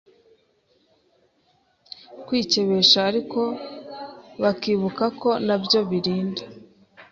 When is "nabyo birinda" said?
5.47-6.43